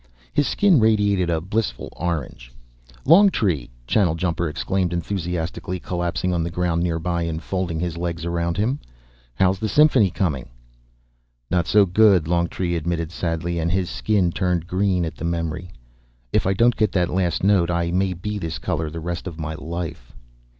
[0.33, 2.51] His skin radiated a blissful orange.
[3.05, 8.79] "Longtree!" Channeljumper exclaimed enthusiastically, collapsing on the ground nearby and folding his legs around him.
[9.35, 10.49] "How's the symphony coming?"
[11.51, 15.69] "Not so good," Longtree admitted sadly, and his skin turned green at the memory.
[16.33, 19.37] "If I don't get that last note, I may be this color the rest of
[19.39, 20.15] my life."